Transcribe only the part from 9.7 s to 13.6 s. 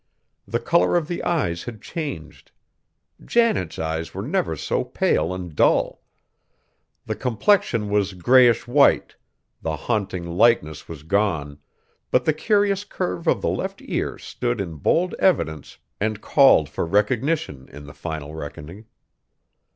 haunting likeness was gone but the curious curve of the